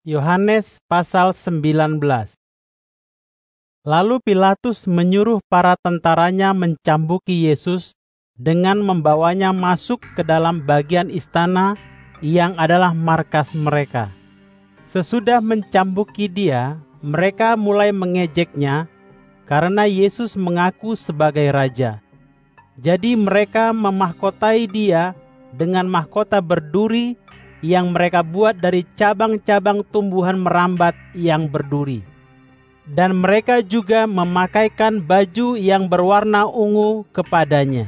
[0.00, 2.00] Yohanes pasal 19
[3.84, 7.92] Lalu Pilatus menyuruh para tentaranya mencambuki Yesus
[8.32, 11.76] dengan membawanya masuk ke dalam bagian istana
[12.24, 14.08] yang adalah markas mereka.
[14.88, 18.88] Sesudah mencambuki dia, mereka mulai mengejeknya
[19.44, 22.00] karena Yesus mengaku sebagai raja.
[22.80, 25.12] Jadi mereka memahkotai dia
[25.52, 27.19] dengan mahkota berduri
[27.60, 32.00] yang mereka buat dari cabang-cabang tumbuhan merambat yang berduri.
[32.90, 37.86] Dan mereka juga memakaikan baju yang berwarna ungu kepadanya.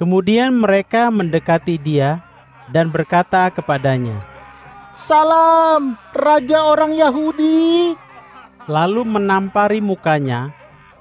[0.00, 2.24] Kemudian mereka mendekati dia
[2.72, 4.24] dan berkata kepadanya,
[4.94, 7.92] Salam, Raja orang Yahudi.
[8.64, 10.54] Lalu menampari mukanya,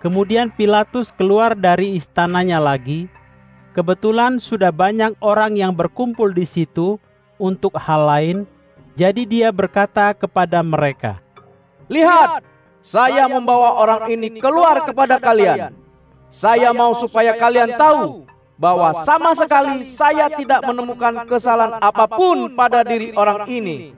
[0.04, 3.08] kemudian Pilatus keluar dari istananya lagi.
[3.72, 7.00] Kebetulan sudah banyak orang yang berkumpul di situ
[7.38, 8.38] untuk hal lain,
[8.94, 11.18] jadi dia berkata kepada mereka,
[11.90, 12.46] Lihat,
[12.84, 15.74] saya membawa orang ini keluar kepada kalian.
[16.34, 18.26] Saya mau supaya kalian tahu
[18.58, 23.94] bahwa sama sekali saya tidak menemukan kesalahan apa pun pada diri orang ini.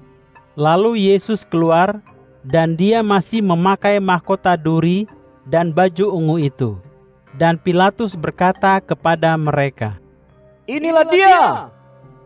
[0.55, 1.99] Lalu Yesus keluar
[2.45, 5.09] dan dia masih memakai mahkota duri
[5.47, 6.71] dan baju ungu itu.
[7.35, 9.99] Dan Pilatus berkata kepada mereka,
[10.65, 11.67] Inilah dia.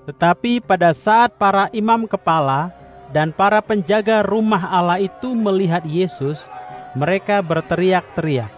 [0.10, 2.74] Tetapi pada saat para imam kepala
[3.14, 6.50] dan para penjaga rumah Allah itu melihat Yesus,
[6.98, 8.50] mereka berteriak-teriak,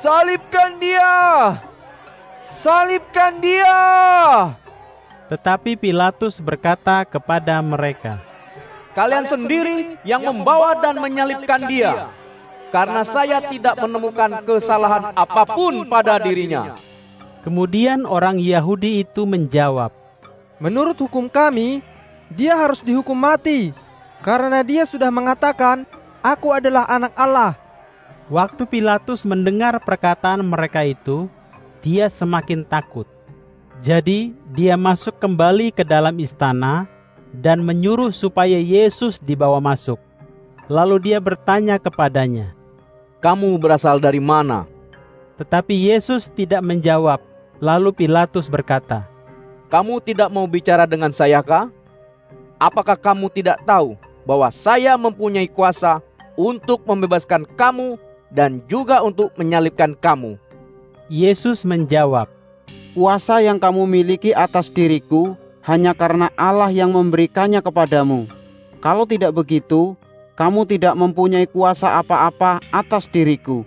[0.00, 1.12] Salibkan dia!
[2.64, 3.76] Salibkan dia!
[5.28, 8.24] Tetapi Pilatus berkata kepada mereka,
[8.96, 12.08] Kalian sendiri yang membawa dan menyalibkan dia,
[12.72, 16.80] karena saya tidak menemukan kesalahan apa pun pada dirinya.
[17.44, 20.01] Kemudian orang Yahudi itu menjawab,
[20.62, 21.82] Menurut hukum kami,
[22.30, 23.74] dia harus dihukum mati,
[24.22, 25.82] karena dia sudah mengatakan,
[26.22, 27.58] Aku adalah anak Allah.
[28.30, 31.26] Waktu Pilatus mendengar perkataan mereka itu,
[31.82, 33.10] dia semakin takut.
[33.82, 36.86] Jadi dia masuk kembali ke dalam istana
[37.34, 39.98] dan menyuruh supaya Yesus dibawa masuk.
[40.70, 42.54] Lalu dia bertanya kepadanya,
[43.18, 44.70] Kamu berasal dari mana?
[45.42, 47.18] tetapi Yesus tidak menjawab.
[47.58, 49.06] Lalu Pilatus berkata,
[49.72, 51.72] Kamu tidak mau bicara dengan saya kah?
[52.60, 53.96] Apakah kamu tidak tahu
[54.28, 56.04] bahwa saya mempunyai kuasa
[56.36, 57.96] untuk membebaskan kamu
[58.28, 60.36] dan juga untuk menyalibkan kamu?
[61.08, 62.28] Yesus menjawab,
[62.92, 65.32] Kuasa yang kamu miliki atas diriku
[65.64, 68.28] hanya karena Allah yang memberikannya kepadamu.
[68.84, 69.96] Kalau tidak begitu,
[70.36, 73.64] kamu tidak mempunyai kuasa apa-apa atas diriku.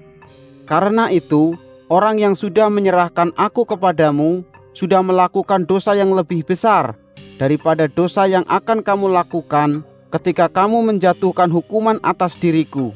[0.69, 1.57] Karena itu,
[1.89, 6.99] orang yang sudah menyerahkan aku kepadamu sudah melakukan dosa yang lebih besar
[7.39, 12.91] daripada dosa yang akan kamu lakukan ketika kamu menjatuhkan hukuman atas diriku.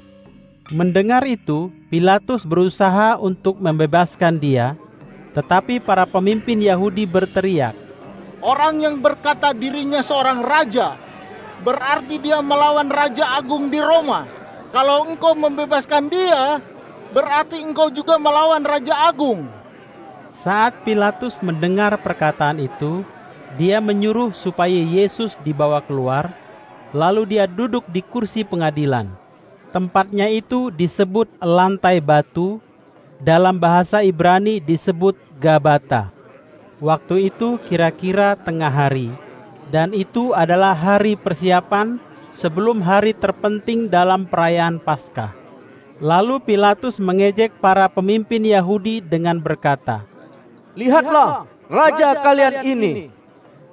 [0.70, 4.78] Mendengar itu, Pilatus berusaha untuk membebaskan dia,
[5.34, 7.74] tetapi para pemimpin Yahudi berteriak,
[8.40, 10.96] Orang yang berkata dirinya seorang raja,
[11.60, 14.24] berarti dia melawan Raja Agung di Roma.
[14.72, 16.64] Kalau engkau membebaskan dia,
[17.12, 19.59] berarti engkau juga melawan Raja Agung.
[20.40, 23.04] Saat Pilatus mendengar perkataan itu,
[23.60, 26.32] dia menyuruh supaya Yesus dibawa keluar,
[26.96, 29.12] lalu dia duduk di kursi pengadilan.
[29.76, 32.64] Tempatnya itu disebut lantai batu,
[33.20, 36.08] dalam bahasa Ibrani disebut Gabata.
[36.80, 39.12] Waktu itu kira-kira tengah hari,
[39.68, 42.00] dan itu adalah hari persiapan
[42.32, 45.36] sebelum hari terpenting dalam perayaan Paskah.
[46.00, 50.08] Lalu Pilatus mengejek para pemimpin Yahudi dengan berkata,
[50.80, 52.92] Lihatlah, raja kalian ini.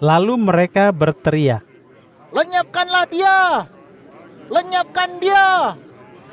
[0.03, 1.63] Lalu mereka berteriak,
[2.35, 3.71] Lenyapkanlah dia!
[4.51, 5.79] Lenyapkan dia!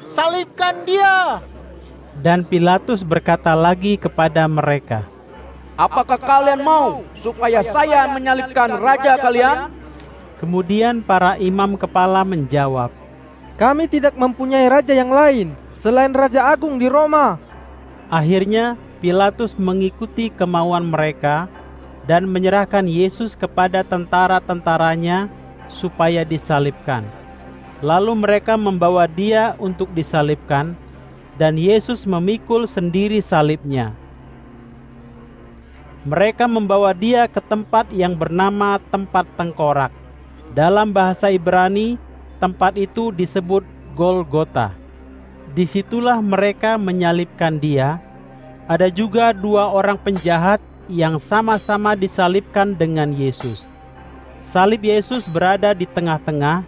[0.03, 1.39] Salibkan dia!
[2.21, 5.07] dan Pilatus berkata lagi kepada mereka,
[5.73, 9.73] Apakah kalian mau supaya saya menyalibkan raja kalian?
[10.37, 12.93] Kemudian para imam kepala menjawab,
[13.57, 17.37] Kami tidak mempunyai raja yang lain selain Raja Agung di Roma.
[18.09, 21.51] Akhirnya Pilatus mengikuti kemauan mereka
[22.07, 25.27] dan menyerahkan Yesus kepada tentara-tentaranya
[25.67, 27.03] supaya disalibkan.
[27.83, 30.71] Lalu mereka membawa dia untuk disalibkan
[31.35, 33.91] dan Yesus memikul sendiri salibnya.
[36.07, 39.91] Mereka membawa dia ke tempat yang bernama tempat tengkorak.
[40.55, 41.99] Dalam bahasa Ibrani,
[42.39, 43.67] tempat itu disebut
[43.99, 44.71] Golgota.
[45.51, 47.99] Di situlah mereka menyalibkan dia.
[48.63, 53.67] Ada juga dua orang penjahat yang sama-sama disalibkan dengan Yesus.
[54.43, 56.63] Salib Yesus berada di tengah-tengah,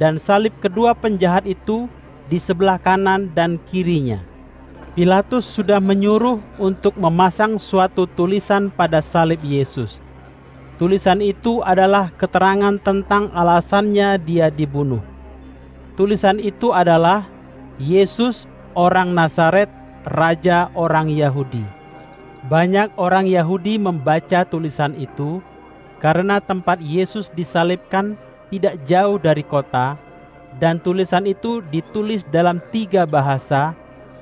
[0.00, 1.88] dan salib kedua penjahat itu
[2.28, 4.20] di sebelah kanan dan kirinya.
[4.96, 10.00] Pilatus sudah menyuruh untuk memasang suatu tulisan pada salib Yesus.
[10.80, 15.04] Tulisan itu adalah keterangan tentang alasannya dia dibunuh.
[15.96, 17.28] Tulisan itu adalah
[17.76, 19.68] Yesus orang Nazaret,
[20.06, 21.66] raja orang Yahudi.
[22.46, 25.42] Banyak orang Yahudi membaca tulisan itu
[25.98, 28.14] karena tempat Yesus disalibkan
[28.46, 29.98] tidak jauh dari kota,
[30.62, 33.74] dan tulisan itu ditulis dalam tiga bahasa,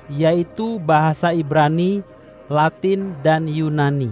[0.08, 2.00] yaitu bahasa Ibrani,
[2.48, 4.08] Latin, dan Yunani.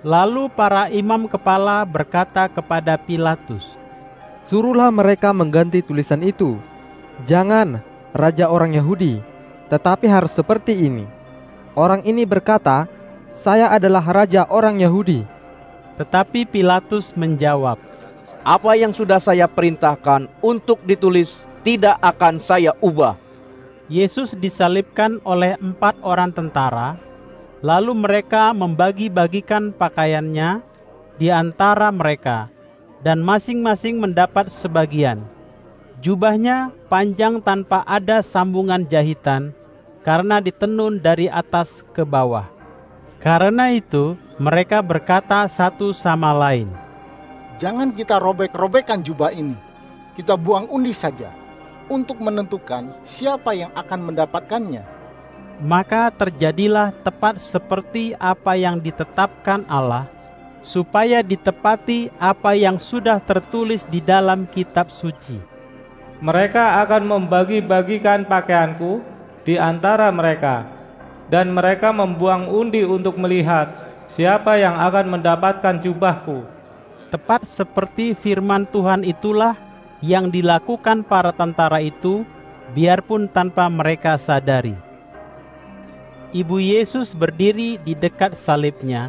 [0.00, 3.68] Lalu para imam kepala berkata kepada Pilatus,
[4.46, 6.56] Suruhlah mereka mengganti tulisan itu.
[7.26, 7.82] Jangan,
[8.14, 9.18] Raja orang Yahudi,
[9.66, 11.04] tetapi harus seperti ini.
[11.76, 12.88] Orang ini berkata,
[13.34, 15.26] saya adalah Raja orang Yahudi.
[16.00, 17.80] Tetapi Pilatus menjawab,
[18.44, 23.18] apa yang sudah saya perintahkan untuk ditulis tidak akan saya ubah.
[23.86, 26.98] Yesus disalibkan oleh empat orang tentara,
[27.62, 30.62] lalu mereka membagi-bagikan pakaiannya
[31.16, 32.50] di antara mereka,
[33.00, 35.35] dan masing-masing mendapat sebagian.
[36.06, 39.50] Jubahnya panjang tanpa ada sambungan jahitan,
[40.06, 42.46] karena ditenun dari atas ke bawah.
[43.18, 46.70] Karena itu, mereka berkata satu sama lain,
[47.58, 49.58] Jangan kita robek-robekkan jubah ini.
[50.14, 51.34] Kita buang undi saja
[51.90, 54.86] untuk menentukan siapa yang akan mendapatkannya.
[55.58, 60.06] Maka terjadilah tepat seperti apa yang ditetapkan Allah,
[60.62, 65.55] supaya ditepati apa yang sudah tertulis di dalam kitab suci.
[66.20, 69.04] Mereka akan membagi-bagikan pakaianku
[69.44, 70.64] di antara mereka,
[71.28, 73.68] dan mereka membuang undi untuk melihat
[74.08, 76.56] siapa yang akan mendapatkan jubahku
[77.16, 79.54] tepat seperti firman Tuhan itulah
[80.02, 82.26] yang dilakukan para tentara itu,
[82.76, 84.76] biarpun tanpa mereka sadari.
[86.34, 89.08] Ibu Yesus berdiri di dekat salibnya.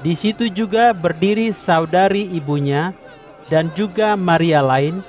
[0.00, 2.96] Di situ juga berdiri saudari ibunya
[3.52, 5.04] dan juga Maria lain,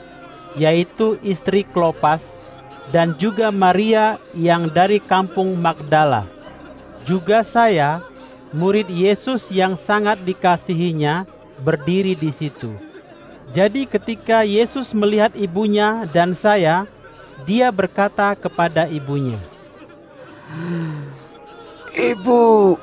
[0.55, 2.35] yaitu istri Klopas,
[2.89, 6.27] dan juga Maria yang dari kampung Magdala.
[7.05, 8.01] Juga saya,
[8.55, 11.27] murid Yesus yang sangat dikasihinya,
[11.61, 12.73] berdiri di situ.
[13.53, 16.89] Jadi ketika Yesus melihat ibunya dan saya,
[17.45, 19.37] dia berkata kepada ibunya,
[21.95, 22.75] Ibu,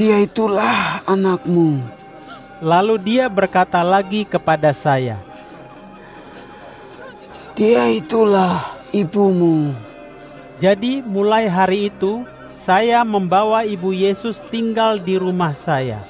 [0.00, 1.80] dia itulah anakmu.
[2.60, 5.20] Lalu dia berkata lagi kepada saya,
[7.60, 9.76] Dia itulah ibumu.
[10.56, 12.24] Jadi mulai hari itu,
[12.56, 16.00] saya membawa ibu Yesus tinggal di rumah saya.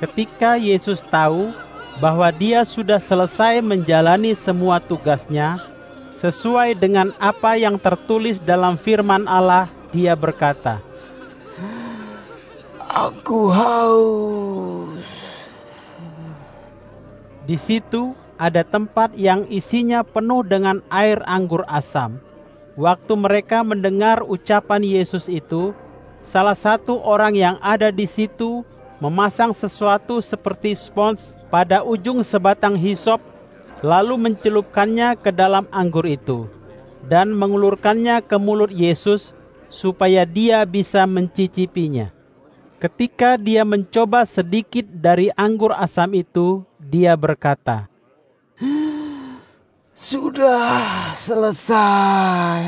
[0.00, 1.52] Ketika Yesus tahu
[2.00, 5.60] bahwa dia sudah selesai menjalani semua tugasnya
[6.16, 10.80] sesuai dengan apa yang tertulis dalam firman Allah, dia berkata,
[12.88, 15.04] Aku haus.
[17.44, 22.18] Di situ ada tempat yang isinya penuh dengan air anggur asam.
[22.74, 25.70] Waktu mereka mendengar ucapan Yesus itu,
[26.26, 28.66] salah satu orang yang ada di situ
[28.98, 33.22] memasang sesuatu seperti spons pada ujung sebatang hisop,
[33.86, 36.50] lalu mencelupkannya ke dalam anggur itu,
[37.06, 39.38] dan mengulurkannya ke mulut Yesus
[39.70, 42.10] supaya dia bisa mencicipinya.
[42.82, 47.91] Ketika dia mencoba sedikit dari anggur asam itu, dia berkata,
[49.92, 52.64] Sudah selesai.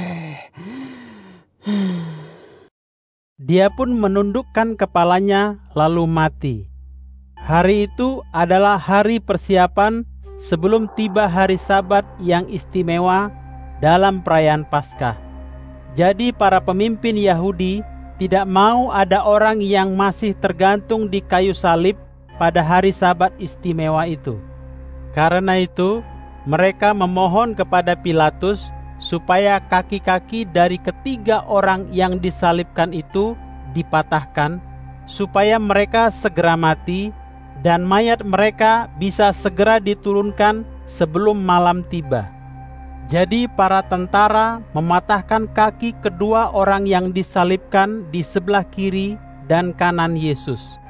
[3.40, 6.56] Dia pun menundukkan kepalanya lalu mati.
[7.40, 10.04] Hari itu adalah hari persiapan
[10.36, 13.32] sebelum tiba hari Sabat yang istimewa
[13.80, 15.16] dalam perayaan Paskah.
[15.96, 17.80] Jadi para pemimpin Yahudi
[18.20, 21.96] tidak mau ada orang yang masih tergantung di kayu salib
[22.36, 24.36] pada hari Sabat istimewa itu.
[25.16, 26.02] Karena itu,
[26.44, 28.68] mereka memohon kepada Pilatus
[29.00, 33.36] supaya kaki-kaki dari ketiga orang yang disalibkan itu
[33.72, 34.60] dipatahkan,
[35.04, 37.10] supaya mereka segera mati
[37.64, 42.28] dan mayat mereka bisa segera diturunkan sebelum malam tiba.
[43.08, 50.80] Jadi para tentara mematahkan kaki kedua orang yang disalibkan di sebelah kiri dan kanan Yesus.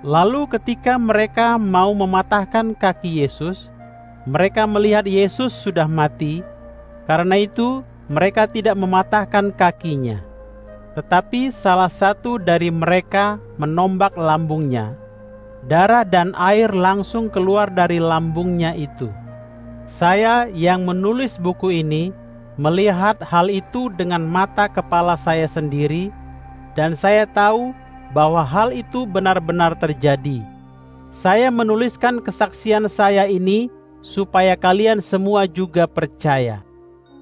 [0.00, 3.68] Lalu ketika mereka mau mematahkan kaki Yesus,
[4.28, 6.44] mereka melihat Yesus sudah mati,
[7.08, 10.18] karena itu, mereka tidak mematahkan kakinya,
[10.98, 14.98] tetapi salah satu dari mereka menombak lambungnya.
[15.70, 19.12] Darah dan air langsung keluar dari lambungnya itu.
[19.86, 22.10] Saya yang menulis buku ini
[22.58, 26.10] melihat hal itu dengan mata kepala saya sendiri,
[26.74, 27.72] dan saya tahu
[28.10, 30.42] bahwa hal itu benar-benar terjadi.
[31.10, 36.64] Saya menuliskan kesaksian saya ini supaya kalian semua juga percaya.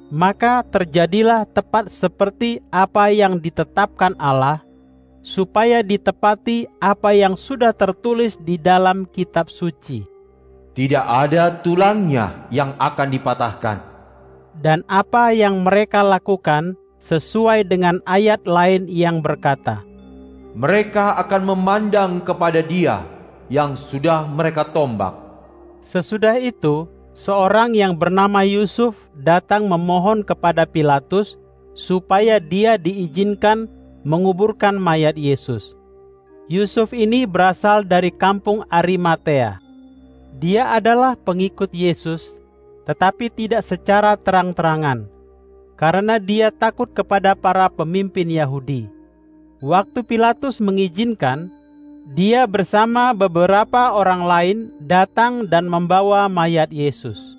[0.08, 4.64] Maka terjadilah tepat seperti apa yang ditetapkan Allah,
[5.20, 10.18] supaya ditepati apa yang sudah tertulis di dalam kitab suci
[10.78, 13.82] tidak ada tulangnya yang akan dipatahkan.
[14.54, 19.82] Dan apa yang mereka lakukan sesuai dengan ayat lain yang berkata,
[20.54, 23.02] Mereka akan memandang kepada dia
[23.50, 25.27] yang sudah mereka tombak.
[25.80, 31.40] Sesudah itu, seorang yang bernama Yusuf datang memohon kepada Pilatus
[31.73, 33.70] supaya dia diizinkan
[34.02, 35.75] menguburkan mayat Yesus.
[36.49, 39.68] Yusuf ini berasal dari kampung Arimatea
[40.38, 42.38] dia adalah pengikut Yesus,
[42.87, 45.11] tetapi tidak secara terang-terangan,
[45.75, 48.87] karena dia takut kepada para pemimpin Yahudi.
[49.58, 51.50] Waktu Pilatus mengizinkan,
[52.09, 57.37] dia bersama beberapa orang lain datang dan membawa mayat Yesus.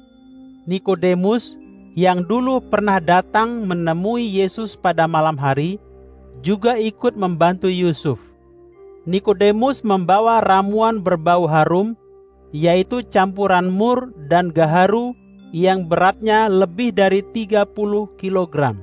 [0.69, 1.57] Nikodemus
[1.97, 5.81] yang dulu pernah datang menemui Yesus pada malam hari
[6.45, 8.21] juga ikut membantu Yusuf.
[9.09, 11.97] Nikodemus membawa ramuan berbau harum
[12.53, 15.17] yaitu campuran mur dan gaharu
[15.49, 17.65] yang beratnya lebih dari 30
[18.21, 18.77] kilogram.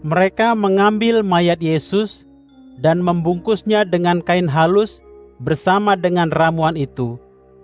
[0.00, 2.24] Mereka mengambil mayat Yesus
[2.82, 4.98] dan membungkusnya dengan kain halus
[5.38, 7.14] bersama dengan ramuan itu,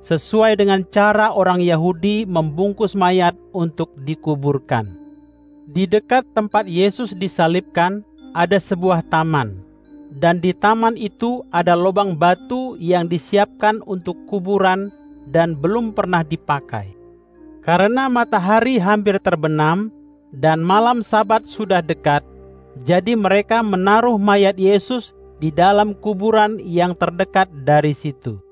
[0.06, 4.86] sesuai dengan cara orang Yahudi membungkus mayat untuk dikuburkan.
[5.68, 9.58] Di dekat tempat Yesus disalibkan ada sebuah taman,
[10.16, 14.88] dan di taman itu ada lubang batu yang disiapkan untuk kuburan
[15.28, 16.94] dan belum pernah dipakai.
[17.60, 19.92] Karena matahari hampir terbenam
[20.32, 22.24] dan malam Sabat sudah dekat,
[22.82, 28.47] jadi mereka menaruh mayat Yesus di dalam kuburan yang terdekat dari situ.